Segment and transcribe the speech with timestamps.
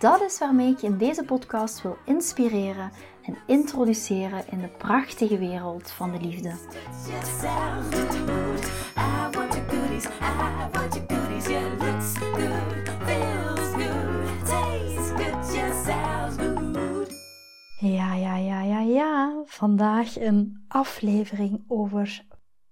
[0.00, 2.90] Dat is waarmee ik je in deze podcast wil inspireren
[3.22, 6.54] en introduceren in de prachtige wereld van de liefde.
[17.78, 19.42] Ja, ja, ja, ja, ja.
[19.44, 22.24] Vandaag een aflevering over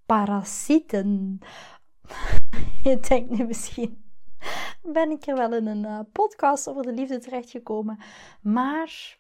[0.07, 1.39] parasieten.
[2.85, 4.07] Je denkt nu misschien
[4.83, 7.99] ben ik er wel in een uh, podcast over de liefde terechtgekomen.
[8.43, 9.19] Maar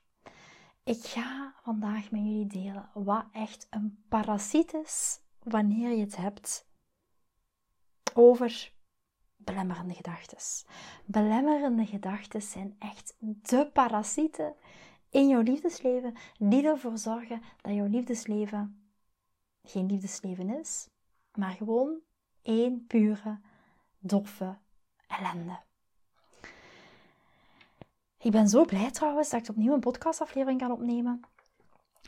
[0.84, 6.66] ik ga vandaag met jullie delen wat echt een parasiet is wanneer je het hebt
[8.14, 8.72] over
[9.36, 10.66] belemmerende gedachten.
[11.04, 14.54] Belemmerende gedachten zijn echt de parasieten
[15.10, 18.90] in jouw liefdesleven die ervoor zorgen dat jouw liefdesleven
[19.62, 20.88] geen liefdesleven is,
[21.34, 21.98] maar gewoon
[22.42, 23.40] één pure,
[23.98, 24.58] doffe
[25.08, 25.58] ellende.
[28.18, 31.20] Ik ben zo blij trouwens dat ik opnieuw een podcastaflevering kan opnemen.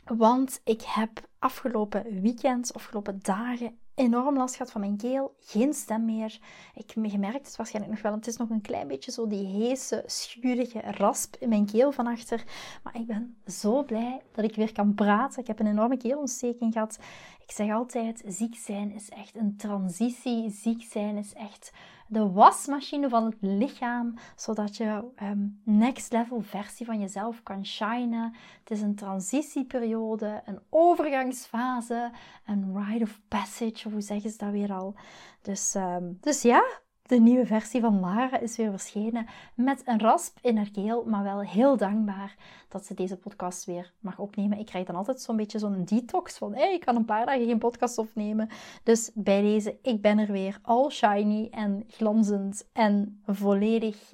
[0.03, 5.35] Want ik heb afgelopen weekend, afgelopen dagen enorm last gehad van mijn keel.
[5.39, 6.39] Geen stem meer.
[6.75, 9.45] Ik heb gemerkt, het waarschijnlijk nog wel, het is nog een klein beetje zo die
[9.45, 12.43] heese, schurige rasp in mijn keel van achter.
[12.83, 15.41] Maar ik ben zo blij dat ik weer kan praten.
[15.41, 16.99] Ik heb een enorme keelontsteking gehad.
[17.43, 20.49] Ik zeg altijd, ziek zijn is echt een transitie.
[20.49, 21.71] Ziek zijn is echt
[22.11, 28.35] de wasmachine van het lichaam, zodat je um, next level versie van jezelf kan shinen.
[28.59, 32.11] Het is een transitieperiode, een overgangsfase,
[32.45, 34.95] een rite of passage, of hoe zeggen ze dat weer al.
[35.41, 36.63] Dus, um, dus ja,
[37.11, 41.23] de nieuwe versie van Lara is weer verschenen met een rasp in haar keel, maar
[41.23, 42.35] wel heel dankbaar
[42.67, 44.57] dat ze deze podcast weer mag opnemen.
[44.57, 47.45] Ik krijg dan altijd zo'n beetje zo'n detox van, hey, ik kan een paar dagen
[47.45, 48.49] geen podcast opnemen.
[48.83, 54.13] Dus bij deze, ik ben er weer all shiny en glanzend en volledig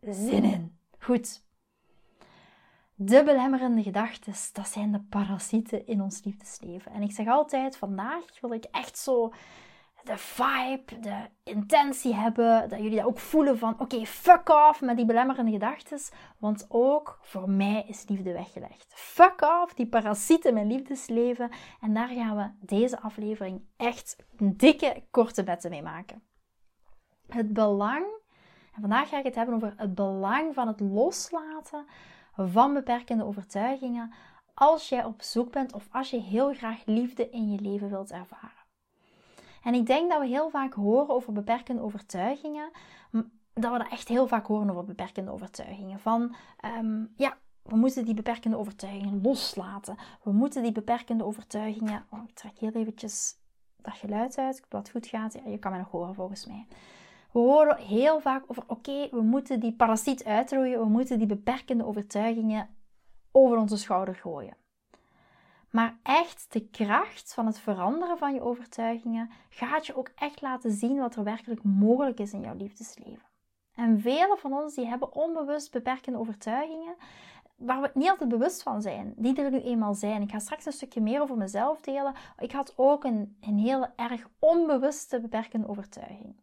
[0.00, 0.78] zin in.
[0.98, 1.42] Goed.
[2.94, 6.92] De belemmerende gedachten, dat zijn de parasieten in ons liefdesleven.
[6.92, 9.32] En ik zeg altijd, vandaag wil ik echt zo
[10.04, 14.96] de vibe, de intentie hebben, dat jullie dat ook voelen van oké, fuck off met
[14.96, 15.98] die belemmerende gedachten,
[16.38, 18.92] want ook voor mij is liefde weggelegd.
[18.94, 21.50] Fuck off die parasieten mijn liefdesleven
[21.80, 26.22] en daar gaan we deze aflevering echt een dikke korte betten mee maken.
[27.26, 28.04] Het belang,
[28.74, 31.86] en vandaag ga ik het hebben over het belang van het loslaten
[32.36, 34.12] van beperkende overtuigingen
[34.54, 38.10] als jij op zoek bent of als je heel graag liefde in je leven wilt
[38.10, 38.59] ervaren.
[39.62, 42.70] En ik denk dat we heel vaak horen over beperkende overtuigingen.
[43.54, 45.98] Dat we dat echt heel vaak horen over beperkende overtuigingen.
[45.98, 49.96] Van ehm, ja, we moeten die beperkende overtuigingen loslaten.
[50.22, 52.04] We moeten die beperkende overtuigingen.
[52.10, 53.38] Oh, ik trek heel eventjes
[53.76, 55.32] dat geluid uit, wat goed gaat.
[55.32, 56.66] Ja, je kan mij nog horen volgens mij.
[57.32, 60.80] We horen heel vaak over: oké, we moeten die parasiet uitroeien.
[60.80, 62.68] We moeten die beperkende overtuigingen
[63.32, 64.56] over onze schouder gooien.
[65.70, 70.72] Maar echt de kracht van het veranderen van je overtuigingen gaat je ook echt laten
[70.72, 73.28] zien wat er werkelijk mogelijk is in jouw liefdesleven.
[73.74, 76.96] En velen van ons die hebben onbewust beperkende overtuigingen
[77.56, 80.22] waar we niet altijd bewust van zijn, die er nu eenmaal zijn.
[80.22, 82.14] Ik ga straks een stukje meer over mezelf delen.
[82.38, 86.34] Ik had ook een, een heel erg onbewuste beperkende overtuiging.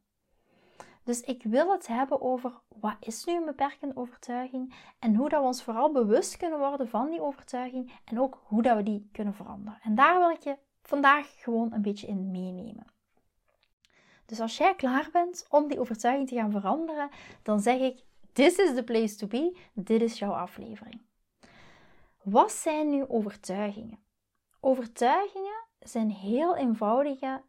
[1.07, 5.41] Dus ik wil het hebben over wat is nu een beperkende overtuiging en hoe dat
[5.41, 9.09] we ons vooral bewust kunnen worden van die overtuiging en ook hoe dat we die
[9.12, 9.79] kunnen veranderen.
[9.81, 12.85] En daar wil ik je vandaag gewoon een beetje in meenemen.
[14.25, 17.09] Dus als jij klaar bent om die overtuiging te gaan veranderen,
[17.43, 18.03] dan zeg ik:
[18.34, 19.58] This is the place to be.
[19.73, 21.02] Dit is jouw aflevering.
[22.23, 23.99] Wat zijn nu overtuigingen?
[24.59, 27.41] Overtuigingen zijn heel eenvoudige,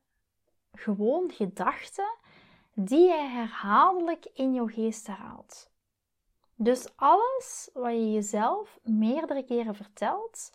[0.73, 2.18] gewoon gedachten
[2.81, 5.71] die je herhaaldelijk in jouw geest herhaalt.
[6.55, 10.53] Dus alles wat je jezelf meerdere keren vertelt,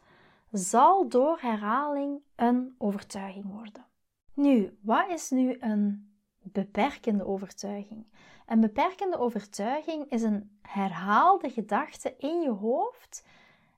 [0.52, 3.86] zal door herhaling een overtuiging worden.
[4.34, 8.06] Nu, wat is nu een beperkende overtuiging?
[8.46, 13.26] Een beperkende overtuiging is een herhaalde gedachte in je hoofd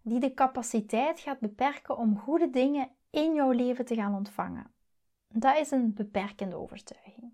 [0.02, 4.74] die de capaciteit gaat beperken om goede dingen in jouw leven te gaan ontvangen.
[5.28, 7.34] Dat is een beperkende overtuiging.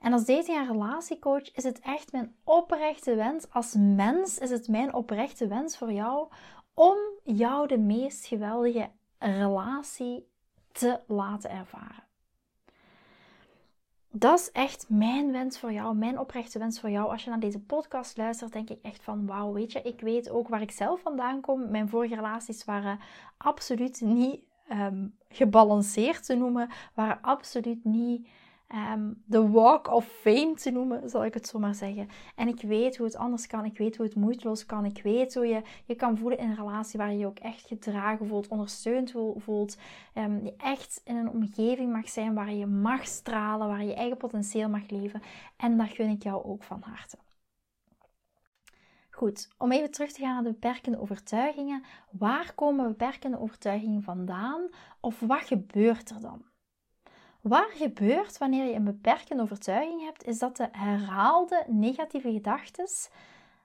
[0.00, 3.50] En als dating- en relatiecoach is het echt mijn oprechte wens.
[3.50, 6.28] Als mens is het mijn oprechte wens voor jou
[6.74, 10.28] om jou de meest geweldige relatie
[10.72, 12.04] te laten ervaren.
[14.10, 17.10] Dat is echt mijn wens voor jou, mijn oprechte wens voor jou.
[17.10, 20.30] Als je naar deze podcast luistert, denk ik echt van wauw, weet je, ik weet
[20.30, 21.70] ook waar ik zelf vandaan kom.
[21.70, 22.98] Mijn vorige relaties waren
[23.36, 24.40] absoluut niet
[24.72, 28.28] um, gebalanceerd te noemen, waren absoluut niet
[28.66, 32.08] Ehm, de walk of fame te noemen, zal ik het zo maar zeggen.
[32.34, 33.64] En ik weet hoe het anders kan.
[33.64, 34.84] Ik weet hoe het moeiteloos kan.
[34.84, 37.66] Ik weet hoe je je kan voelen in een relatie waar je je ook echt
[37.66, 39.76] gedragen voelt, ondersteund voelt.
[40.14, 44.16] Um, je echt in een omgeving mag zijn waar je mag stralen, waar je eigen
[44.16, 45.22] potentieel mag leven.
[45.56, 47.16] En dat gun ik jou ook van harte.
[49.10, 51.84] Goed, om even terug te gaan naar de beperkende overtuigingen.
[52.10, 54.68] Waar komen beperkende overtuigingen vandaan?
[55.00, 56.44] Of wat gebeurt er dan?
[57.48, 62.88] Wat gebeurt wanneer je een beperkende overtuiging hebt, is dat de herhaalde negatieve gedachten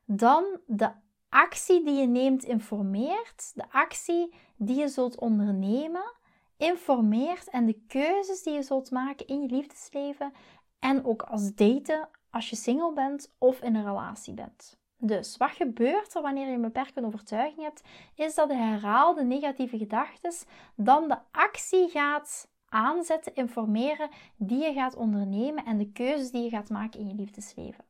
[0.05, 0.91] dan de
[1.29, 6.13] actie die je neemt informeert, de actie die je zult ondernemen
[6.57, 10.33] informeert en de keuzes die je zult maken in je liefdesleven
[10.79, 14.79] en ook als daten als je single bent of in een relatie bent.
[14.97, 17.81] Dus wat gebeurt er wanneer je een beperkende overtuiging hebt,
[18.15, 20.33] is dat de herhaalde negatieve gedachten
[20.75, 26.49] dan de actie gaat aanzetten, informeren die je gaat ondernemen en de keuzes die je
[26.49, 27.85] gaat maken in je liefdesleven.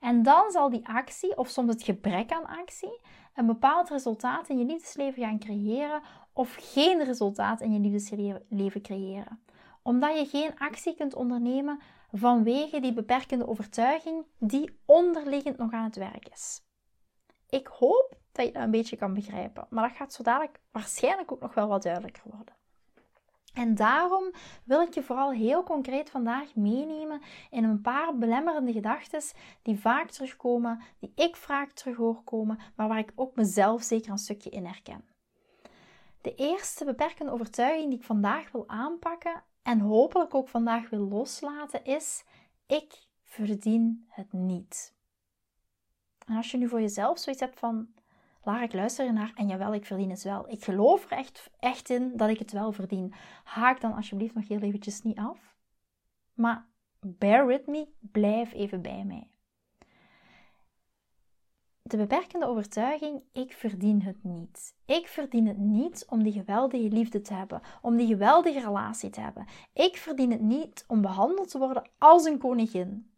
[0.00, 3.00] En dan zal die actie, of soms het gebrek aan actie,
[3.34, 9.42] een bepaald resultaat in je liefdesleven gaan creëren of geen resultaat in je liefdesleven creëren.
[9.82, 11.80] Omdat je geen actie kunt ondernemen
[12.12, 16.62] vanwege die beperkende overtuiging die onderliggend nog aan het werk is.
[17.48, 21.32] Ik hoop dat je dat een beetje kan begrijpen, maar dat gaat zo dadelijk waarschijnlijk
[21.32, 22.57] ook nog wel wat duidelijker worden.
[23.58, 24.30] En daarom
[24.64, 27.20] wil ik je vooral heel concreet vandaag meenemen
[27.50, 29.22] in een paar belemmerende gedachten
[29.62, 34.10] die vaak terugkomen, die ik vaak terug hoor komen, maar waar ik ook mezelf zeker
[34.10, 35.04] een stukje in herken.
[36.20, 41.84] De eerste beperkende overtuiging die ik vandaag wil aanpakken en hopelijk ook vandaag wil loslaten
[41.84, 42.24] is:
[42.66, 44.94] ik verdien het niet.
[46.26, 47.88] En als je nu voor jezelf zoiets hebt van
[48.48, 50.50] Lara, ik luister naar en jawel, ik verdien het wel.
[50.50, 53.14] Ik geloof er echt, echt in dat ik het wel verdien.
[53.44, 55.56] Haak dan alsjeblieft nog heel eventjes niet af.
[56.34, 56.66] Maar
[57.00, 59.30] bear with me, blijf even bij mij.
[61.82, 64.74] De beperkende overtuiging, ik verdien het niet.
[64.84, 69.20] Ik verdien het niet om die geweldige liefde te hebben, om die geweldige relatie te
[69.20, 69.46] hebben.
[69.72, 73.10] Ik verdien het niet om behandeld te worden als een koningin.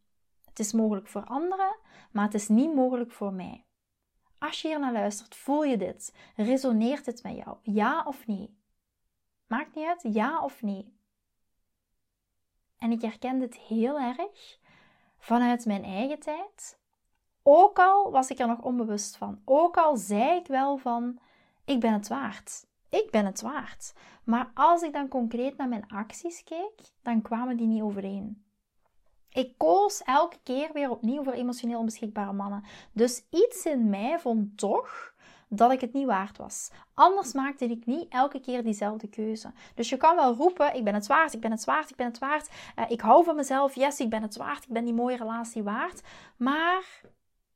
[0.45, 1.77] Het is mogelijk voor anderen,
[2.13, 3.65] maar het is niet mogelijk voor mij.
[4.41, 6.15] Als je hier naar luistert, voel je dit?
[6.37, 7.57] Resoneert het met jou?
[7.63, 8.59] Ja of nee?
[9.47, 10.99] Maakt niet uit, ja of nee.
[12.79, 14.59] En ik herken dit heel erg
[15.19, 16.79] vanuit mijn eigen tijd.
[17.43, 19.43] Ook al was ik er nog onbewust van.
[19.45, 21.19] Ook al zei ik wel van,
[21.65, 22.67] ik ben het waard.
[22.89, 23.93] Ik ben het waard.
[24.25, 28.45] Maar als ik dan concreet naar mijn acties keek, dan kwamen die niet overeen.
[29.33, 32.65] Ik koos elke keer weer opnieuw voor emotioneel onbeschikbare mannen.
[32.93, 35.13] Dus iets in mij vond toch
[35.49, 36.71] dat ik het niet waard was.
[36.95, 39.53] Anders maakte ik niet elke keer diezelfde keuze.
[39.75, 42.07] Dus je kan wel roepen: ik ben het waard, ik ben het waard, ik ben
[42.07, 42.51] het waard.
[42.79, 45.63] Uh, ik hou van mezelf, yes, ik ben het waard, ik ben die mooie relatie
[45.63, 46.03] waard.
[46.37, 47.03] Maar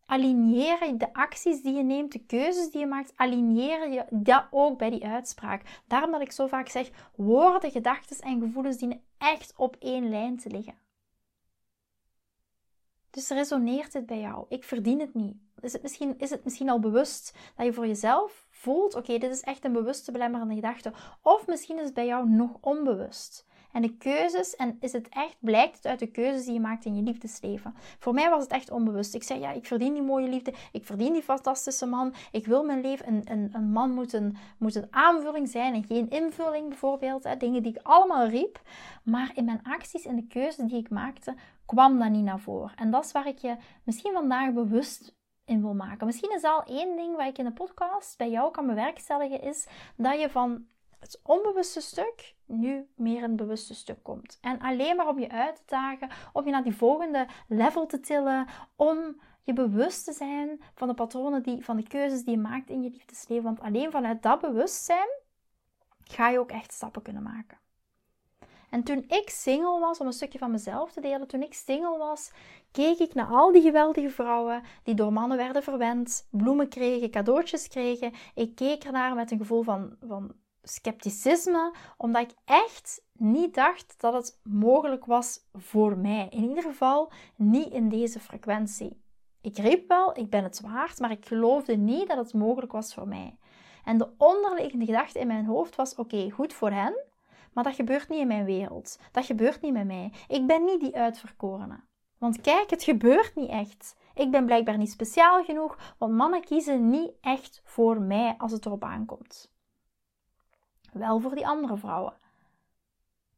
[0.07, 4.79] alineer de acties die je neemt, de keuzes die je maakt, alineer je dat ook
[4.79, 5.63] bij die uitspraak.
[5.87, 10.39] Daarom dat ik zo vaak zeg: woorden, gedachten en gevoelens dienen echt op één lijn
[10.39, 10.84] te liggen.
[13.15, 14.45] Dus resoneert het bij jou?
[14.49, 15.37] Ik verdien het niet.
[15.61, 19.31] Is het misschien, is het misschien al bewust dat je voor jezelf voelt: oké, dit
[19.31, 20.93] is echt een bewuste belemmerende gedachte.
[21.23, 23.47] Of misschien is het bij jou nog onbewust.
[23.73, 26.85] En de keuzes, en is het echt, blijkt het uit de keuzes die je maakt
[26.85, 27.75] in je liefdesleven.
[27.99, 29.15] Voor mij was het echt onbewust.
[29.15, 32.65] Ik zei, ja, ik verdien die mooie liefde, ik verdien die fantastische man, ik wil
[32.65, 36.69] mijn leven, een, een, een man moet een, moet een aanvulling zijn en geen invulling
[36.69, 37.25] bijvoorbeeld.
[37.25, 38.61] Hè, dingen die ik allemaal riep.
[39.03, 41.35] Maar in mijn acties en de keuzes die ik maakte,
[41.67, 42.77] kwam dat niet naar voren.
[42.77, 46.07] En dat is waar ik je misschien vandaag bewust in wil maken.
[46.07, 49.67] Misschien is al één ding wat ik in de podcast bij jou kan bewerkstelligen, is
[49.97, 50.67] dat je van
[50.99, 54.39] het onbewuste stuk nu meer een bewuste stuk komt.
[54.41, 58.01] En alleen maar om je uit te dagen, om je naar die volgende level te
[58.01, 62.41] tillen, om je bewust te zijn van de patronen, die, van de keuzes die je
[62.41, 63.45] maakt in je liefdesleven.
[63.45, 65.09] Want alleen vanuit dat bewustzijn
[66.05, 67.59] ga je ook echt stappen kunnen maken.
[68.71, 71.99] En toen ik single was, om een stukje van mezelf te delen, toen ik single
[71.99, 72.31] was,
[72.71, 77.69] keek ik naar al die geweldige vrouwen die door mannen werden verwend, bloemen kregen, cadeautjes
[77.69, 78.13] kregen.
[78.35, 84.13] Ik keek ernaar met een gevoel van, van scepticisme, omdat ik echt niet dacht dat
[84.13, 86.29] het mogelijk was voor mij.
[86.31, 89.03] In ieder geval niet in deze frequentie.
[89.41, 92.95] Ik riep wel, ik ben het waard, maar ik geloofde niet dat het mogelijk was
[92.95, 93.37] voor mij.
[93.85, 97.05] En de onderliggende gedachte in mijn hoofd was: oké, goed voor hen,
[97.55, 98.99] maar dat gebeurt niet in mijn wereld.
[99.13, 100.13] Dat gebeurt niet met mij.
[100.29, 101.81] Ik ben niet die uitverkorene.
[102.19, 103.97] Want kijk, het gebeurt niet echt.
[104.15, 108.67] Ik ben blijkbaar niet speciaal genoeg, want mannen kiezen niet echt voor mij als het
[108.67, 109.53] erop aankomt.
[110.93, 112.15] Wel voor die andere vrouwen.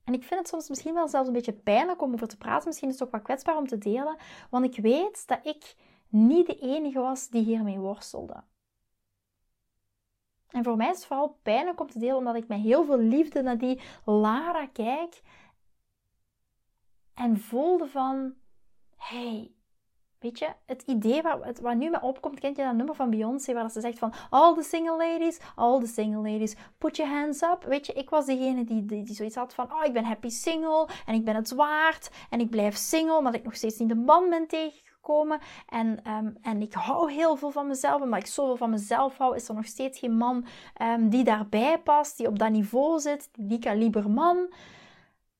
[0.04, 2.68] En ik vind het soms misschien wel zelfs een beetje pijnlijk om over te praten.
[2.68, 4.16] Misschien is het ook wat kwetsbaar om te delen.
[4.50, 5.76] Want ik weet dat ik
[6.08, 8.42] niet de enige was die hiermee worstelde.
[10.56, 12.98] En voor mij is het vooral pijnlijk om te delen, omdat ik met heel veel
[12.98, 15.22] liefde naar die Lara kijk.
[17.14, 18.34] En voelde van,
[18.96, 19.50] hey,
[20.18, 23.52] Weet je, het idee wat, wat nu me opkomt, kent je dat nummer van Beyoncé
[23.52, 27.42] waar ze zegt van all the single ladies, all the single ladies, put your hands
[27.42, 27.64] up.
[27.64, 30.28] Weet je, ik was degene die, die, die zoiets had van oh, ik ben happy
[30.28, 33.88] single en ik ben het waard en ik blijf single, omdat ik nog steeds niet
[33.88, 34.46] de man ben
[35.68, 39.36] En, ehm, en ik hou heel veel van mezelf, omdat ik zoveel van mezelf hou,
[39.36, 40.46] is er nog steeds geen man
[40.82, 44.48] um, die daarbij past, die op dat niveau zit, die kaliber man.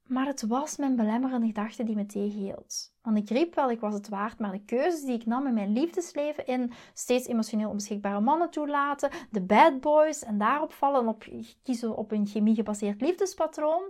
[0.06, 2.92] Maar het was mijn belemmerende gedachte die me tegenhield.
[3.02, 5.54] Want ik riep wel, ik was het waard, maar de keuzes die ik nam in
[5.54, 11.25] mijn liefdesleven, in steeds emotioneel onbeschikbare mannen toelaten, de bad boys en daarop vallen, op
[11.62, 13.82] kiezen op een chemie gebaseerd liefdespatroon,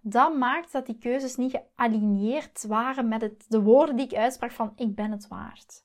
[0.00, 4.50] dat maakt dat die keuzes niet gealigneerd waren met het, de woorden die ik uitsprak
[4.50, 5.84] van ik ben het waard.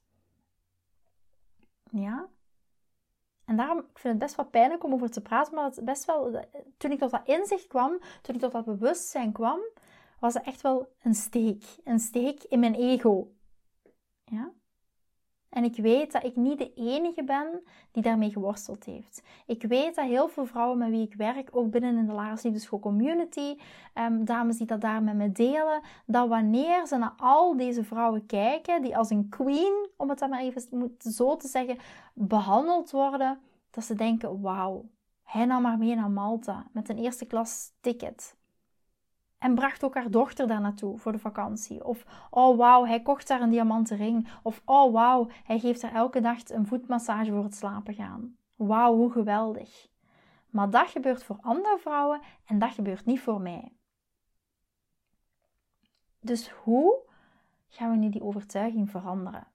[1.91, 2.27] Ja?
[3.47, 6.05] En daarom, ik vind het best wel pijnlijk om over te praten, maar het best
[6.05, 6.45] wel,
[6.77, 9.59] toen ik tot dat inzicht kwam, toen ik tot dat bewustzijn kwam,
[10.19, 11.65] was het echt wel een steek.
[11.83, 13.31] Een steek in mijn ego.
[14.23, 14.51] Ja?
[15.49, 19.23] En ik weet dat ik niet de enige ben die daarmee geworsteld heeft.
[19.45, 22.43] Ik weet dat heel veel vrouwen met wie ik werk, ook binnen in de Lagers
[22.43, 23.57] Liefdeschool Community,
[23.95, 28.25] um, dames die dat daar met me delen, dat wanneer ze naar al deze vrouwen
[28.25, 31.77] kijken, die als een queen, om het dan maar even zo te zeggen,
[32.13, 33.39] behandeld worden,
[33.69, 34.85] dat ze denken, wauw,
[35.23, 38.35] hij nam maar mee naar Malta met een eerste klas ticket.
[39.37, 41.85] En bracht ook haar dochter daar naartoe voor de vakantie.
[41.85, 44.29] Of, oh wauw, hij kocht daar een diamanten ring.
[44.43, 48.37] Of, oh wauw, hij geeft haar elke dag een voetmassage voor het slapen gaan.
[48.55, 49.87] Wauw, hoe geweldig.
[50.49, 53.71] Maar dat gebeurt voor andere vrouwen en dat gebeurt niet voor mij.
[56.19, 56.99] Dus hoe
[57.67, 59.47] gaan we nu die overtuiging veranderen?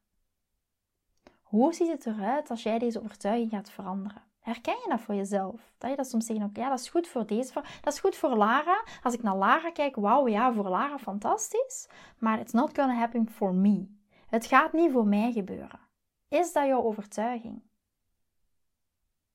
[1.43, 4.23] Hoe ziet het eruit als jij deze overtuiging gaat veranderen?
[4.43, 5.73] Herken je dat voor jezelf?
[5.79, 7.63] Dat je dat soms zegt, ja, dat is goed voor deze vrouw.
[7.81, 8.85] Dat is goed voor Lara.
[9.03, 11.89] Als ik naar Lara kijk, wauw, ja, voor Lara fantastisch.
[12.19, 13.87] Maar it's not gonna happen for me.
[14.27, 15.81] Het gaat niet voor mij gebeuren.
[16.29, 17.63] Is dat jouw overtuiging?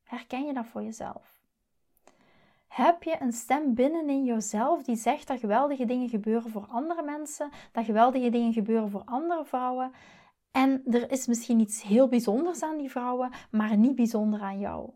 [0.04, 1.36] Herken je dat voor jezelf?
[2.68, 7.52] Heb je een stem binnenin jezelf die zegt dat geweldige dingen gebeuren voor andere mensen,
[7.72, 9.92] dat geweldige dingen gebeuren voor andere vrouwen,
[10.58, 14.92] en er is misschien iets heel bijzonders aan die vrouwen, maar niet bijzonder aan jou.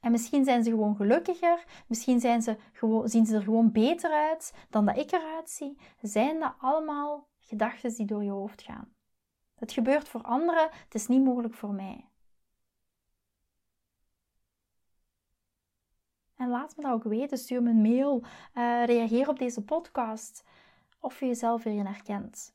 [0.00, 4.10] En misschien zijn ze gewoon gelukkiger, misschien zijn ze gewoon, zien ze er gewoon beter
[4.10, 5.78] uit dan dat ik eruit zie.
[6.00, 8.94] Zijn dat allemaal gedachten die door je hoofd gaan?
[9.54, 12.08] Het gebeurt voor anderen, het is niet mogelijk voor mij.
[16.36, 17.38] En laat me dat ook weten.
[17.38, 18.22] Stuur me een mail.
[18.54, 20.44] Uh, reageer op deze podcast.
[21.00, 22.54] Of je jezelf hierin herkent.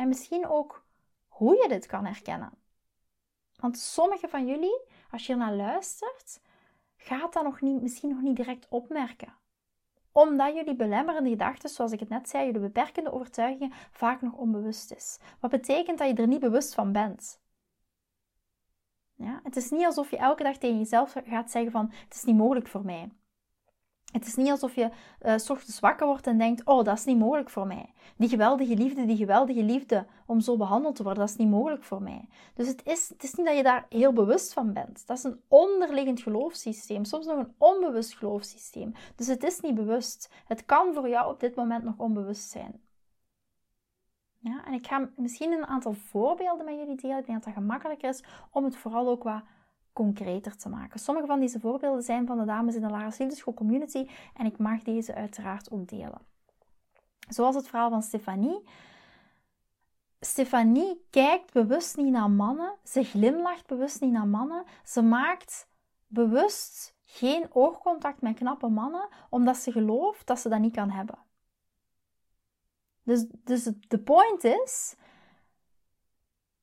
[0.00, 0.84] En misschien ook
[1.28, 2.52] hoe je dit kan herkennen.
[3.56, 4.80] Want sommige van jullie,
[5.10, 6.40] als je naar luistert,
[6.96, 9.34] gaat dat nog niet, misschien nog niet direct opmerken.
[10.12, 14.92] Omdat jullie belemmerende gedachten, zoals ik het net zei, jullie beperkende overtuigingen, vaak nog onbewust
[14.92, 15.18] is.
[15.40, 17.40] Wat betekent dat je er niet bewust van bent.
[19.14, 19.40] Ja?
[19.42, 22.36] Het is niet alsof je elke dag tegen jezelf gaat zeggen van, het is niet
[22.36, 23.12] mogelijk voor mij.
[24.12, 24.90] Het is niet alsof je
[25.22, 27.92] uh, s ochtends wakker wordt en denkt: Oh, dat is niet mogelijk voor mij.
[28.16, 31.84] Die geweldige liefde, die geweldige liefde om zo behandeld te worden, dat is niet mogelijk
[31.84, 32.28] voor mij.
[32.54, 35.06] Dus het is, het is niet dat je daar heel bewust van bent.
[35.06, 38.92] Dat is een onderliggend geloofssysteem, soms nog een onbewust geloofssysteem.
[39.16, 40.30] Dus het is niet bewust.
[40.46, 42.80] Het kan voor jou op dit moment nog onbewust zijn.
[44.42, 47.18] Ja, en ik ga misschien een aantal voorbeelden met jullie delen.
[47.18, 49.42] Ik denk dat dat gemakkelijker is om het vooral ook wat
[49.92, 51.00] concreter te maken.
[51.00, 54.58] Sommige van deze voorbeelden zijn van de dames in de Lagers Liefdeschool Community en ik
[54.58, 56.20] mag deze uiteraard ook delen.
[57.28, 58.62] Zoals het verhaal van Stefanie.
[60.20, 65.68] Stefanie kijkt bewust niet naar mannen, ze glimlacht bewust niet naar mannen, ze maakt
[66.06, 71.18] bewust geen oogcontact met knappe mannen, omdat ze gelooft dat ze dat niet kan hebben.
[73.02, 74.96] Dus, dus de point is,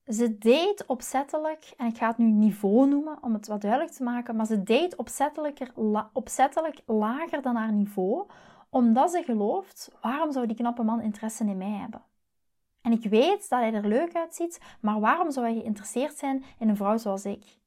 [0.07, 4.03] ze deed opzettelijk, en ik ga het nu niveau noemen om het wat duidelijk te
[4.03, 5.71] maken, maar ze deed opzettelijk,
[6.13, 8.27] opzettelijk lager dan haar niveau,
[8.69, 12.01] omdat ze gelooft, waarom zou die knappe man interesse in mij hebben?
[12.81, 16.69] En ik weet dat hij er leuk uitziet, maar waarom zou hij geïnteresseerd zijn in
[16.69, 17.57] een vrouw zoals ik?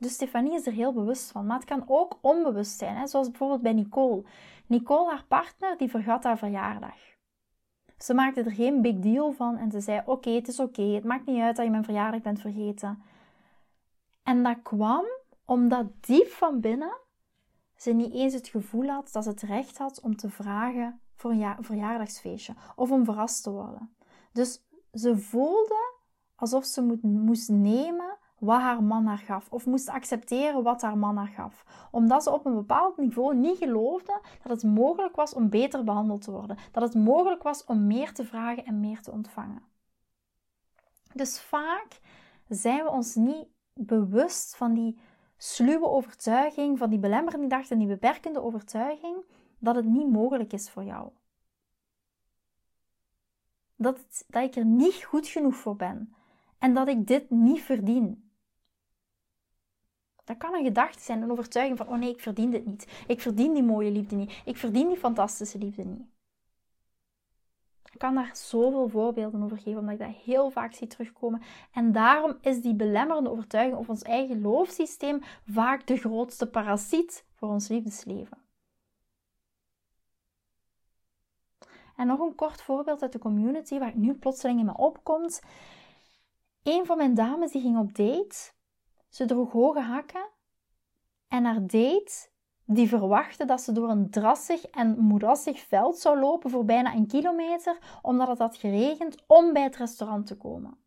[0.00, 1.46] Dus Stefanie is er heel bewust van.
[1.46, 2.96] Maar het kan ook onbewust zijn.
[2.96, 3.06] Hè?
[3.06, 4.24] Zoals bijvoorbeeld bij Nicole.
[4.66, 7.09] Nicole, haar partner, die vergat haar verjaardag.
[8.02, 10.82] Ze maakte er geen big deal van en ze zei: Oké, het is oké.
[10.82, 13.02] Het maakt niet uit dat je mijn verjaardag bent vergeten.
[14.22, 15.04] En dat kwam
[15.44, 16.96] omdat diep van binnen
[17.76, 21.30] ze niet eens het gevoel had dat ze het recht had om te vragen voor
[21.30, 23.94] een verjaardagsfeestje of om verrast te worden.
[24.32, 25.98] Dus ze voelde
[26.34, 28.09] alsof ze moest nemen
[28.40, 32.30] wat haar man haar gaf, of moest accepteren wat haar man haar gaf, omdat ze
[32.30, 36.56] op een bepaald niveau niet geloofde dat het mogelijk was om beter behandeld te worden,
[36.72, 39.62] dat het mogelijk was om meer te vragen en meer te ontvangen.
[41.14, 42.00] Dus vaak
[42.48, 44.98] zijn we ons niet bewust van die
[45.36, 49.24] sluwe overtuiging, van die belemmerende gedachte die beperkende overtuiging,
[49.58, 51.10] dat het niet mogelijk is voor jou.
[53.76, 56.14] Dat, dat ik er niet goed genoeg voor ben
[56.58, 58.29] en dat ik dit niet verdien.
[60.30, 63.04] Dat kan een gedachte zijn, een overtuiging van: oh nee, ik verdien dit niet.
[63.06, 64.42] Ik verdien die mooie liefde niet.
[64.44, 66.06] Ik verdien die fantastische liefde niet.
[67.92, 71.42] Ik kan daar zoveel voorbeelden over geven, omdat ik dat heel vaak zie terugkomen.
[71.72, 77.48] En daarom is die belemmerende overtuiging of ons eigen geloofssysteem vaak de grootste parasiet voor
[77.48, 78.38] ons liefdesleven.
[81.96, 85.42] En nog een kort voorbeeld uit de community waar ik nu plotseling in me opkomt.
[86.62, 88.52] Een van mijn dames die ging op date.
[89.10, 90.28] Ze droeg hoge hakken.
[91.28, 92.28] En haar date
[92.64, 97.06] die verwachtte dat ze door een drassig en moerassig veld zou lopen voor bijna een
[97.06, 100.78] kilometer, omdat het had geregend, om bij het restaurant te komen.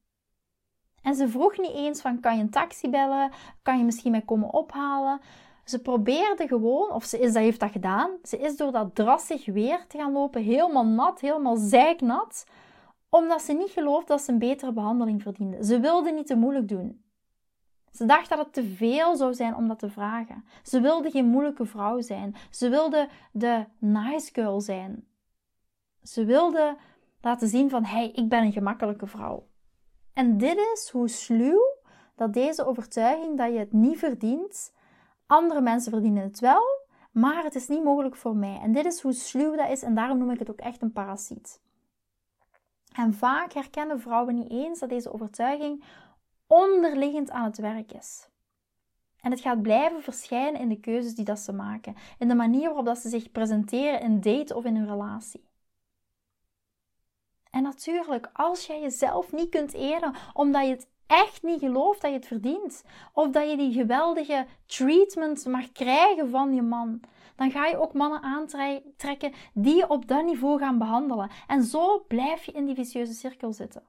[1.01, 3.31] En ze vroeg niet eens van, kan je een taxi bellen?
[3.61, 5.19] Kan je misschien mij komen ophalen?
[5.63, 9.45] Ze probeerde gewoon, of ze is, dat heeft dat gedaan, ze is door dat drassig
[9.45, 12.45] weer te gaan lopen, helemaal nat, helemaal zeiknat,
[13.09, 15.65] omdat ze niet geloofde dat ze een betere behandeling verdiende.
[15.65, 17.02] Ze wilde niet te moeilijk doen.
[17.93, 20.45] Ze dacht dat het te veel zou zijn om dat te vragen.
[20.63, 22.35] Ze wilde geen moeilijke vrouw zijn.
[22.49, 25.07] Ze wilde de nice girl zijn.
[26.03, 26.77] Ze wilde
[27.21, 29.47] laten zien van, hey, ik ben een gemakkelijke vrouw.
[30.13, 31.61] En dit is hoe sluw
[32.15, 34.73] dat deze overtuiging dat je het niet verdient,
[35.27, 36.63] andere mensen verdienen het wel,
[37.11, 38.59] maar het is niet mogelijk voor mij.
[38.61, 40.91] En dit is hoe sluw dat is en daarom noem ik het ook echt een
[40.91, 41.61] parasiet.
[42.93, 45.83] En vaak herkennen vrouwen niet eens dat deze overtuiging
[46.47, 48.27] onderliggend aan het werk is.
[49.21, 52.65] En het gaat blijven verschijnen in de keuzes die dat ze maken, in de manier
[52.65, 55.51] waarop dat ze zich presenteren in date of in hun relatie.
[57.49, 62.11] En natuurlijk, als jij jezelf niet kunt eren omdat je het echt niet gelooft dat
[62.11, 67.01] je het verdient, of dat je die geweldige treatment mag krijgen van je man,
[67.35, 71.29] dan ga je ook mannen aantrekken die je op dat niveau gaan behandelen.
[71.47, 73.83] En zo blijf je in die vicieuze cirkel zitten.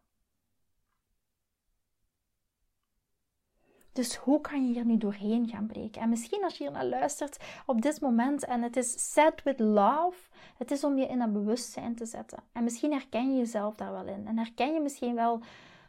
[3.95, 6.03] Dus hoe kan je hier nu doorheen gaan breken?
[6.03, 9.59] En misschien als je hier naar luistert op dit moment en het is set with
[9.61, 12.43] love, het is om je in een bewustzijn te zetten.
[12.53, 14.27] En misschien herken je jezelf daar wel in.
[14.27, 15.41] En herken je misschien wel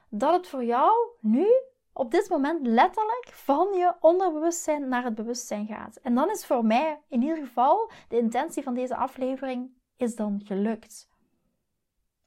[0.09, 1.47] dat het voor jou nu
[1.93, 5.95] op dit moment letterlijk van je onderbewustzijn naar het bewustzijn gaat.
[5.95, 10.41] En dan is voor mij in ieder geval de intentie van deze aflevering is dan
[10.43, 11.09] gelukt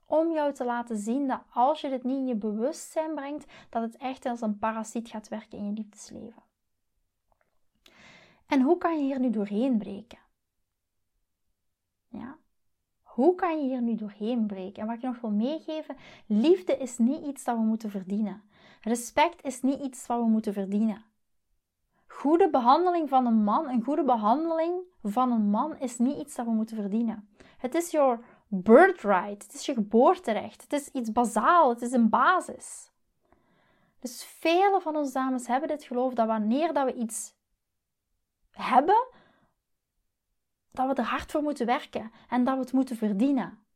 [0.09, 3.83] om jou te laten zien dat als je dit niet in je bewustzijn brengt, dat
[3.83, 6.43] het echt als een parasiet gaat werken in je liefdesleven.
[8.47, 10.19] En hoe kan je hier nu doorheen breken?
[12.09, 12.39] Ja.
[13.03, 14.83] Hoe kan je hier nu doorheen breken?
[14.83, 18.43] En wat ik nog wil meegeven, liefde is niet iets dat we moeten verdienen.
[18.81, 21.05] Respect is niet iets wat we moeten verdienen.
[22.07, 26.47] Goede behandeling van een man, een goede behandeling van een man is niet iets dat
[26.47, 27.29] we moeten verdienen.
[27.59, 29.43] Het is your birthright.
[29.43, 30.63] Het is je geboorterecht.
[30.63, 31.69] Het is iets bazaal.
[31.69, 32.91] Het is een basis.
[33.99, 37.35] Dus vele van onze dames hebben dit geloof dat wanneer dat we iets
[38.51, 39.07] hebben,
[40.71, 43.67] dat we er hard voor moeten werken en dat we het moeten verdienen.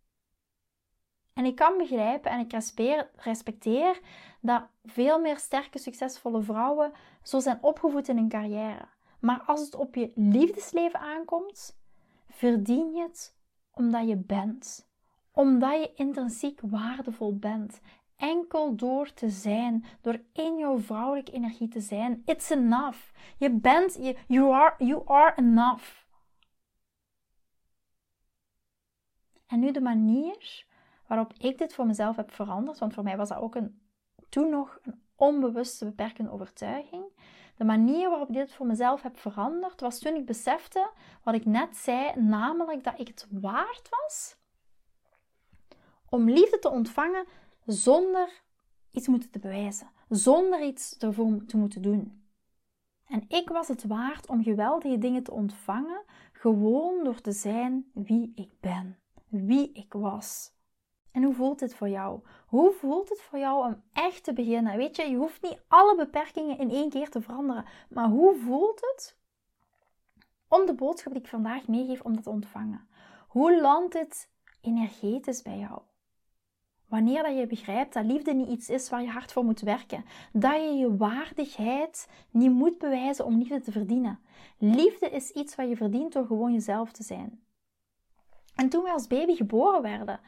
[1.33, 2.53] En ik kan begrijpen en ik
[3.17, 4.01] respecteer
[4.41, 8.89] dat veel meer sterke, succesvolle vrouwen zo zijn opgevoed in hun carrière.
[9.19, 11.79] Maar als het op je liefdesleven aankomt,
[12.29, 13.35] verdien je het
[13.73, 14.91] omdat je bent.
[15.33, 17.81] Omdat je intrinsiek waardevol bent.
[18.17, 22.23] Enkel door te zijn, door in jouw vrouwelijke energie te zijn.
[22.25, 22.99] It's enough.
[23.37, 26.01] Je bent, you are, you are enough.
[29.47, 30.67] En nu de manier
[31.07, 33.81] waarop ik dit voor mezelf heb veranderd, want voor mij was dat ook een,
[34.29, 37.05] toen nog een onbewuste beperkende overtuiging.
[37.57, 40.91] De manier waarop ik dit voor mezelf heb veranderd, was toen ik besefte
[41.23, 44.41] wat ik net zei, namelijk dat ik het waard was
[46.13, 47.27] om liefde te ontvangen
[47.67, 48.43] zonder
[48.91, 52.23] iets moeten te bewijzen, zonder iets ervoor te moeten doen.
[53.07, 58.33] En ik was het waard om geweldige dingen te ontvangen, gewoon door te zijn wie
[58.35, 60.53] ik ben, wie ik was.
[61.13, 62.21] En hoe voelt dit voor jou?
[62.47, 64.77] Hoe voelt het voor jou om echt te beginnen?
[64.77, 68.81] Weet je, je hoeft niet alle beperkingen in één keer te veranderen, maar hoe voelt
[68.81, 69.17] het
[70.49, 72.89] om de boodschap die ik vandaag meegeef, om dat te ontvangen?
[73.29, 75.81] Hoe landt het energetisch bij jou?
[76.89, 80.05] Wanneer dat je begrijpt dat liefde niet iets is waar je hard voor moet werken.
[80.33, 84.21] Dat je je waardigheid niet moet bewijzen om liefde te verdienen.
[84.59, 87.45] Liefde is iets wat je verdient door gewoon jezelf te zijn.
[88.55, 90.21] En toen wij als baby geboren werden,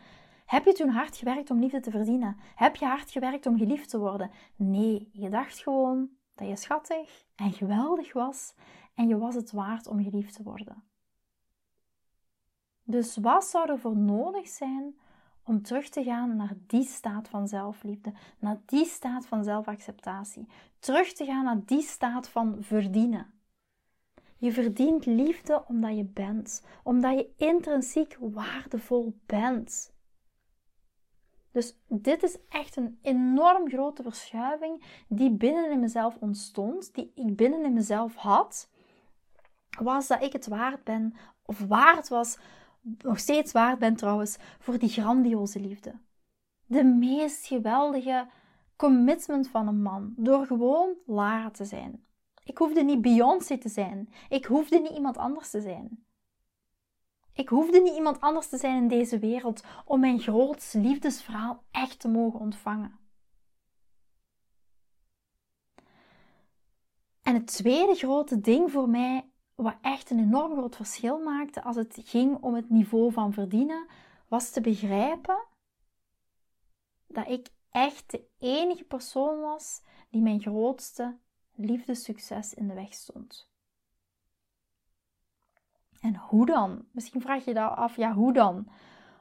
[0.44, 2.37] heb je toen hard gewerkt om liefde te verdienen?
[2.54, 4.30] Heb je hard gewerkt om geliefd te worden?
[4.57, 8.54] Nee, je dacht gewoon dat je schattig en geweldig was
[8.94, 10.85] en je was het waard om geliefd te worden.
[12.83, 14.98] Dus wat zou er voor nodig zijn
[15.44, 21.12] om terug te gaan naar die staat van zelfliefde, naar die staat van zelfacceptatie, terug
[21.12, 23.33] te gaan naar die staat van verdienen.
[24.37, 29.93] Je verdient liefde omdat je bent, omdat je intrinsiek waardevol bent.
[31.55, 37.37] Dus dit is echt een enorm grote verschuiving die binnen in mezelf ontstond, die ik
[37.37, 38.71] binnen in mezelf had,
[39.79, 41.14] was dat ik het waard ben,
[41.45, 42.38] of waard was
[42.99, 45.95] nog steeds waard ben trouwens voor die grandioze liefde.
[46.67, 48.27] De meest geweldige
[48.77, 52.05] commitment van een man door gewoon Lara te zijn.
[52.45, 54.09] Ik hoefde niet Beyoncé te zijn.
[54.29, 56.04] Ik hoefde niet iemand anders te zijn.
[57.35, 62.01] Ik hoefde niet iemand anders te zijn in deze wereld om mijn grootste liefdesverhaal echt
[62.01, 62.99] te mogen ontvangen.
[67.23, 71.77] En het tweede grote ding voor mij wat echt een enorm groot verschil maakte als
[71.77, 73.87] het ging om het niveau van verdienen,
[74.29, 75.47] was te begrijpen
[77.07, 81.18] dat ik echt de enige persoon was die mijn grootste
[81.55, 83.53] liefdesucces in de weg stond.
[86.05, 86.85] En hoe dan?
[86.90, 88.69] Misschien vraag je dat af, ja, hoe dan?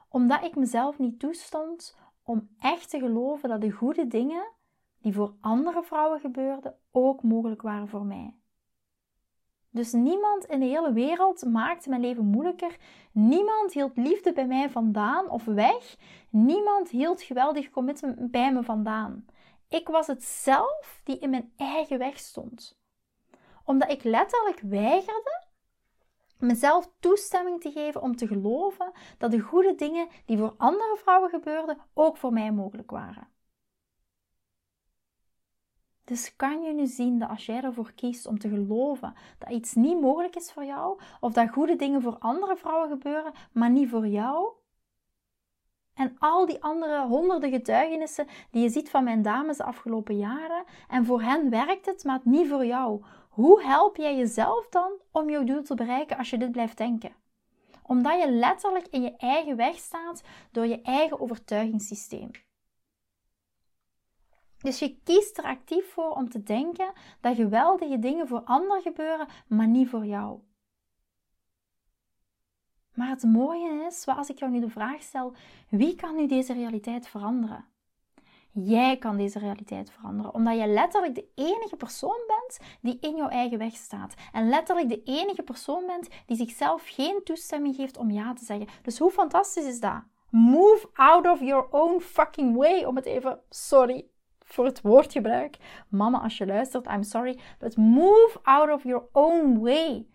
[0.08, 4.52] Omdat ik mezelf niet toestond om echt te geloven dat de goede dingen
[5.00, 8.36] die voor andere vrouwen gebeurden ook mogelijk waren voor mij.
[9.70, 12.76] Dus niemand in de hele wereld maakte mijn leven moeilijker.
[13.12, 15.96] Niemand hield liefde bij mij vandaan of weg.
[16.30, 19.26] Niemand hield geweldig commitment bij me vandaan.
[19.68, 22.78] Ik was het zelf die in mijn eigen weg stond.
[23.64, 25.43] Omdat ik letterlijk weigerde
[26.46, 31.30] mezelf toestemming te geven om te geloven dat de goede dingen die voor andere vrouwen
[31.30, 33.28] gebeurden ook voor mij mogelijk waren.
[36.04, 39.74] Dus kan je nu zien dat als jij ervoor kiest om te geloven dat iets
[39.74, 43.88] niet mogelijk is voor jou, of dat goede dingen voor andere vrouwen gebeuren, maar niet
[43.88, 44.52] voor jou?
[45.94, 50.64] En al die andere honderden getuigenissen die je ziet van mijn dames de afgelopen jaren,
[50.88, 53.02] en voor hen werkt het, maar niet voor jou.
[53.34, 57.14] Hoe help jij jezelf dan om jouw doel te bereiken als je dit blijft denken?
[57.82, 62.30] Omdat je letterlijk in je eigen weg staat door je eigen overtuigingssysteem.
[64.58, 69.28] Dus je kiest er actief voor om te denken dat geweldige dingen voor anderen gebeuren,
[69.46, 70.40] maar niet voor jou.
[72.92, 75.34] Maar het mooie is, als ik jou nu de vraag stel,
[75.68, 77.73] wie kan nu deze realiteit veranderen?
[78.56, 83.28] Jij kan deze realiteit veranderen, omdat je letterlijk de enige persoon bent die in jouw
[83.28, 84.14] eigen weg staat.
[84.32, 88.66] En letterlijk de enige persoon bent die zichzelf geen toestemming geeft om ja te zeggen.
[88.82, 90.02] Dus hoe fantastisch is dat?
[90.30, 94.06] Move out of your own fucking way, om het even, sorry,
[94.40, 95.56] voor het woordgebruik.
[95.88, 97.38] Mama, als je luistert, I'm sorry.
[97.58, 100.06] But move out of your own way.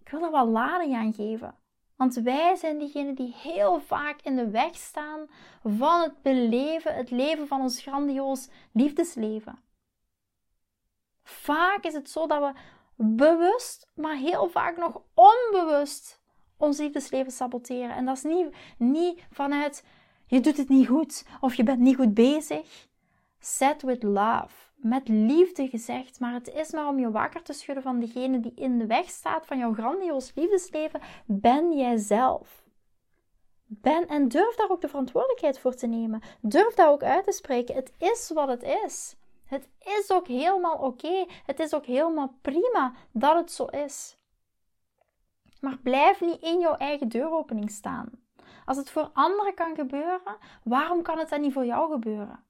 [0.00, 1.54] Ik wil er wel lading aan geven.
[1.98, 5.26] Want wij zijn diegenen die heel vaak in de weg staan
[5.62, 9.58] van het beleven, het leven van ons grandioos liefdesleven.
[11.22, 12.60] Vaak is het zo dat we
[12.96, 16.20] bewust, maar heel vaak nog onbewust
[16.56, 17.96] ons liefdesleven saboteren.
[17.96, 19.84] En dat is niet, niet vanuit
[20.26, 22.88] je doet het niet goed of je bent niet goed bezig.
[23.38, 24.67] Set with love.
[24.80, 28.52] Met liefde gezegd, maar het is maar om je wakker te schudden van degene die
[28.54, 31.00] in de weg staat van jouw grandioos liefdesleven.
[31.26, 32.66] Ben jijzelf.
[33.66, 36.22] Ben en durf daar ook de verantwoordelijkheid voor te nemen.
[36.40, 37.74] Durf daar ook uit te spreken.
[37.74, 39.16] Het is wat het is.
[39.44, 41.26] Het is ook helemaal oké.
[41.46, 44.18] Het is ook helemaal prima dat het zo is.
[45.60, 48.10] Maar blijf niet in jouw eigen deuropening staan.
[48.64, 52.44] Als het voor anderen kan gebeuren, waarom kan het dan niet voor jou gebeuren?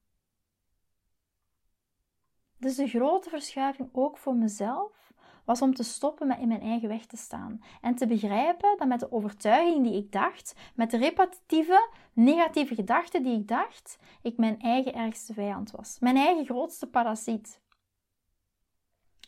[2.58, 5.12] Dus de grote verschuiving ook voor mezelf
[5.44, 7.60] was om te stoppen met in mijn eigen weg te staan.
[7.80, 13.22] En te begrijpen dat met de overtuiging die ik dacht, met de repetitieve negatieve gedachten
[13.22, 15.98] die ik dacht, ik mijn eigen ergste vijand was.
[16.00, 17.60] Mijn eigen grootste parasiet.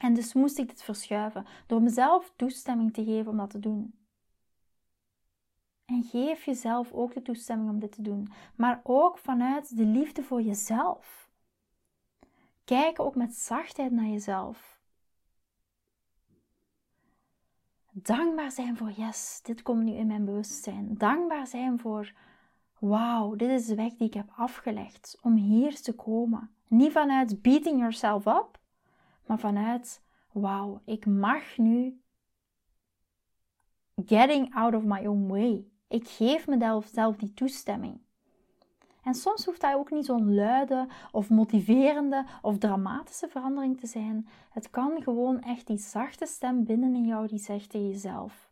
[0.00, 3.94] En dus moest ik dit verschuiven door mezelf toestemming te geven om dat te doen.
[5.84, 10.22] En geef jezelf ook de toestemming om dit te doen, maar ook vanuit de liefde
[10.22, 11.29] voor jezelf.
[12.64, 14.80] Kijk ook met zachtheid naar jezelf.
[17.92, 20.94] Dankbaar zijn voor yes, dit komt nu in mijn bewustzijn.
[20.94, 22.12] Dankbaar zijn voor
[22.78, 26.50] wauw, dit is de weg die ik heb afgelegd om hier te komen.
[26.68, 28.60] Niet vanuit beating yourself up,
[29.26, 32.00] maar vanuit wauw, ik mag nu
[34.04, 35.66] getting out of my own way.
[35.88, 38.00] Ik geef mezelf zelf die toestemming.
[39.02, 44.28] En soms hoeft dat ook niet zo'n luide of motiverende of dramatische verandering te zijn.
[44.50, 48.50] Het kan gewoon echt die zachte stem binnen in jou die zegt tegen jezelf: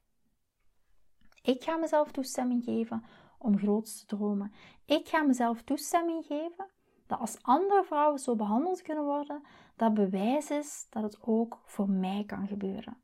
[1.42, 3.04] Ik ga mezelf toestemming geven
[3.38, 4.52] om groots te dromen.
[4.84, 6.66] Ik ga mezelf toestemming geven
[7.06, 9.42] dat als andere vrouwen zo behandeld kunnen worden,
[9.76, 12.96] dat bewijs is dat het ook voor mij kan gebeuren.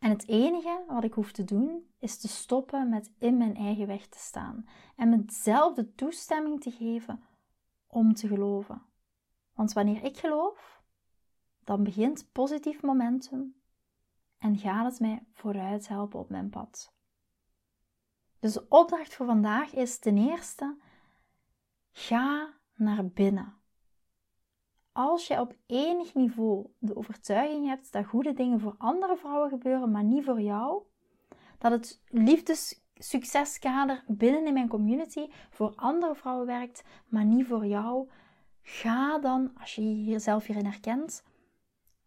[0.00, 3.86] En het enige wat ik hoef te doen, is te stoppen met in mijn eigen
[3.86, 7.24] weg te staan en mezelf de toestemming te geven
[7.86, 8.82] om te geloven.
[9.54, 10.82] Want wanneer ik geloof,
[11.64, 13.54] dan begint positief momentum
[14.38, 16.92] en gaat het mij vooruit helpen op mijn pad.
[18.38, 20.76] Dus de opdracht voor vandaag is ten eerste:
[21.90, 23.59] ga naar binnen.
[25.00, 29.90] Als je op enig niveau de overtuiging hebt dat goede dingen voor andere vrouwen gebeuren,
[29.90, 30.82] maar niet voor jou,
[31.58, 38.08] dat het liefdessucceskader binnen in mijn community voor andere vrouwen werkt, maar niet voor jou,
[38.62, 41.24] ga dan, als je jezelf hierin herkent,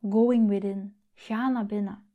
[0.09, 0.95] going within.
[1.13, 2.07] Ga naar binnen.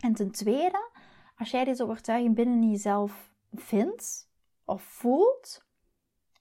[0.00, 0.90] En ten tweede,
[1.36, 4.30] als jij deze overtuiging binnen jezelf vindt
[4.64, 5.64] of voelt,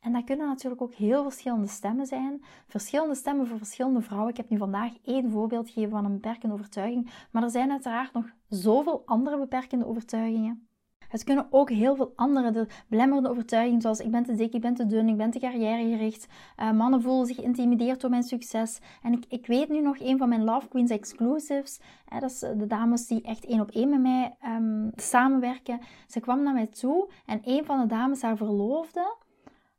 [0.03, 2.43] en dat kunnen natuurlijk ook heel verschillende stemmen zijn.
[2.67, 4.29] Verschillende stemmen voor verschillende vrouwen.
[4.29, 7.11] Ik heb nu vandaag één voorbeeld gegeven van een beperkende overtuiging.
[7.31, 10.67] Maar er zijn uiteraard nog zoveel andere beperkende overtuigingen.
[11.07, 14.61] Het kunnen ook heel veel andere de belemmerende overtuigingen, zoals ik ben te dik, ik
[14.61, 16.27] ben te dun, ik ben te carrièregericht.
[16.59, 18.79] Uh, mannen voelen zich geïntimideerd door mijn succes.
[19.01, 21.79] En ik, ik weet nu nog een van mijn Love Queens exclusives.
[22.19, 25.79] dat is de dames die echt één op één met mij um, samenwerken.
[26.07, 29.15] Ze kwam naar mij toe en een van de dames, haar verloofde,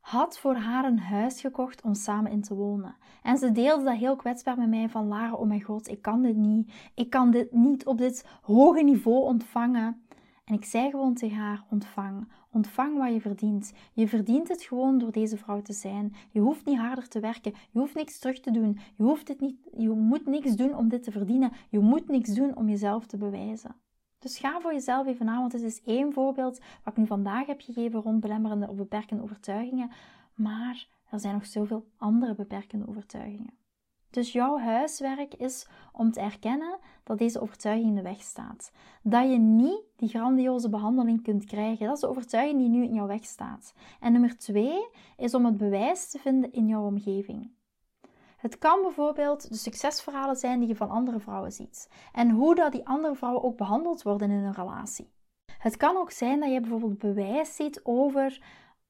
[0.04, 2.96] had voor haar een huis gekocht om samen in te wonen.
[3.22, 6.22] En ze deelde dat heel kwetsbaar met mij van Lara, oh mijn god, ik kan
[6.22, 6.72] dit niet.
[6.94, 10.04] Ik kan dit niet op dit hoge niveau ontvangen.
[10.44, 12.28] En ik zei gewoon tegen haar, ontvang.
[12.50, 13.72] Ontvang wat je verdient.
[13.92, 16.14] Je verdient het gewoon door deze vrouw te zijn.
[16.30, 17.52] Je hoeft niet harder te werken.
[17.70, 18.78] Je hoeft niks terug te doen.
[18.96, 21.52] Je, hoeft het niet, je moet niks doen om dit te verdienen.
[21.68, 23.74] Je moet niks doen om jezelf te bewijzen.
[24.24, 27.46] Dus ga voor jezelf even na, want het is één voorbeeld wat ik nu vandaag
[27.46, 29.90] heb gegeven rond belemmerende of beperkende overtuigingen.
[30.34, 33.52] Maar er zijn nog zoveel andere beperkende overtuigingen.
[34.10, 38.72] Dus jouw huiswerk is om te erkennen dat deze overtuiging in de weg staat.
[39.02, 41.86] Dat je niet die grandioze behandeling kunt krijgen.
[41.86, 43.74] Dat is de overtuiging die nu in jouw weg staat.
[44.00, 47.50] En nummer twee is om het bewijs te vinden in jouw omgeving.
[48.44, 52.72] Het kan bijvoorbeeld de succesverhalen zijn die je van andere vrouwen ziet en hoe dat
[52.72, 55.12] die andere vrouwen ook behandeld worden in een relatie.
[55.58, 58.42] Het kan ook zijn dat je bijvoorbeeld bewijs ziet over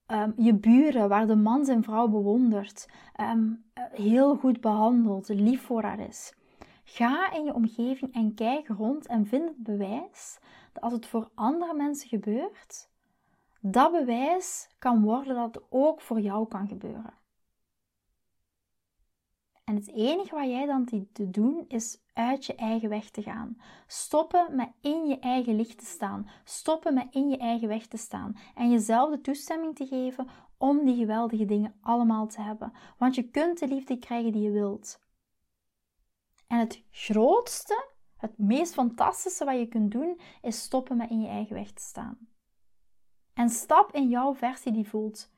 [0.06, 2.88] um, je buren, waar de man zijn vrouw bewondert,
[3.20, 6.34] um, heel goed behandelt, lief voor haar is.
[6.84, 10.38] Ga in je omgeving en kijk rond en vind het bewijs
[10.72, 12.88] dat als het voor andere mensen gebeurt,
[13.60, 17.22] dat bewijs kan worden dat het ook voor jou kan gebeuren.
[19.64, 23.56] En het enige wat jij dan te doen is uit je eigen weg te gaan.
[23.86, 26.28] Stoppen met in je eigen licht te staan.
[26.44, 28.36] Stoppen met in je eigen weg te staan.
[28.54, 32.72] En jezelf de toestemming te geven om die geweldige dingen allemaal te hebben.
[32.98, 35.02] Want je kunt de liefde krijgen die je wilt.
[36.46, 41.28] En het grootste, het meest fantastische wat je kunt doen, is stoppen met in je
[41.28, 42.18] eigen weg te staan.
[43.34, 45.30] En stap in jouw versie die voelt: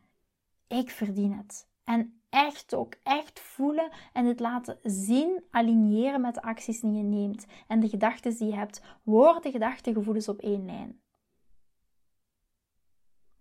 [0.66, 1.68] ik verdien het.
[1.84, 7.02] En echt ook echt voelen en dit laten zien, aligneren met de acties die je
[7.02, 8.82] neemt en de gedachten die je hebt.
[9.02, 11.00] Woorden, gedachten, gevoelens op één lijn.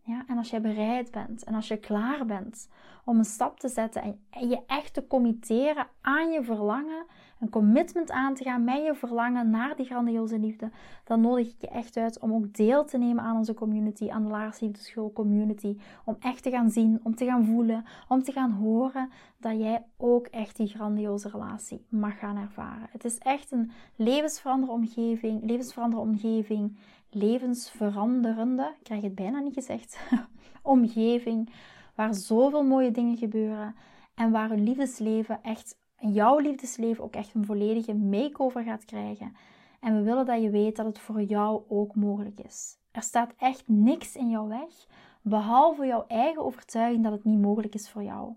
[0.07, 2.69] Ja, en als je bereid bent en als je klaar bent
[3.05, 7.05] om een stap te zetten en je echt te committeren aan je verlangen,
[7.39, 10.71] een commitment aan te gaan met je verlangen naar die grandioze liefde,
[11.03, 14.23] dan nodig ik je echt uit om ook deel te nemen aan onze community, aan
[14.23, 15.77] de Laars Liefdeschool community.
[16.05, 19.85] Om echt te gaan zien, om te gaan voelen, om te gaan horen dat jij
[19.97, 22.87] ook echt die grandioze relatie mag gaan ervaren.
[22.91, 26.77] Het is echt een levensveranderende omgeving, levensveranderende omgeving,
[27.15, 29.99] levensveranderende, ik krijg het bijna niet gezegd,
[30.61, 31.49] omgeving
[31.95, 33.75] waar zoveel mooie dingen gebeuren
[34.15, 39.35] en waar een liefdesleven echt jouw liefdesleven ook echt een volledige makeover gaat krijgen.
[39.79, 42.77] En we willen dat je weet dat het voor jou ook mogelijk is.
[42.91, 44.87] Er staat echt niks in jouw weg,
[45.21, 48.33] behalve jouw eigen overtuiging dat het niet mogelijk is voor jou.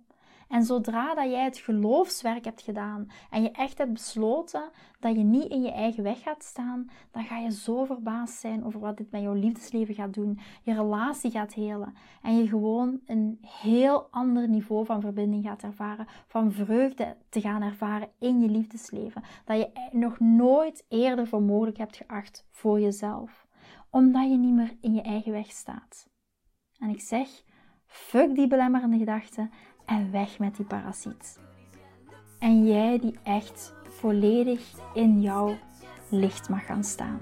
[0.48, 5.22] En zodra dat jij het geloofswerk hebt gedaan en je echt hebt besloten dat je
[5.22, 8.96] niet in je eigen weg gaat staan, dan ga je zo verbaasd zijn over wat
[8.96, 14.08] dit met jouw liefdesleven gaat doen, je relatie gaat helen en je gewoon een heel
[14.10, 19.58] ander niveau van verbinding gaat ervaren, van vreugde te gaan ervaren in je liefdesleven, dat
[19.58, 23.46] je nog nooit eerder voor mogelijk hebt geacht voor jezelf,
[23.90, 26.08] omdat je niet meer in je eigen weg staat.
[26.78, 27.28] En ik zeg,
[27.86, 29.50] fuck die belemmerende gedachten
[29.88, 31.38] en weg met die parasiet.
[32.38, 35.56] En jij die echt volledig in jouw
[36.08, 37.18] licht mag gaan staan.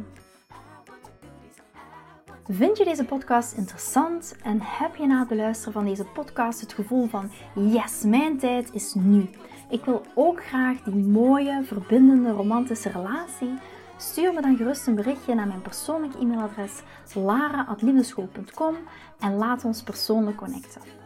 [2.48, 6.72] Vind je deze podcast interessant en heb je na het beluisteren van deze podcast het
[6.72, 9.30] gevoel van yes, mijn tijd is nu.
[9.70, 13.58] Ik wil ook graag die mooie, verbindende, romantische relatie.
[13.96, 16.82] Stuur me dan gerust een berichtje naar mijn persoonlijke e-mailadres
[17.14, 18.74] lara.liefdeschool.com
[19.18, 21.05] en laat ons persoonlijk connecten.